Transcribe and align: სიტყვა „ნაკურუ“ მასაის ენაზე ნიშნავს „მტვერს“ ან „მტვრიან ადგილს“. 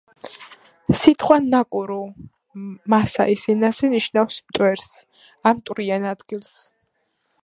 სიტყვა 0.99 1.35
„ნაკურუ“ 1.49 1.97
მასაის 2.93 3.45
ენაზე 3.55 3.89
ნიშნავს 3.93 4.39
„მტვერს“ 4.47 4.89
ან 5.51 5.61
„მტვრიან 5.61 6.09
ადგილს“. 6.15 6.53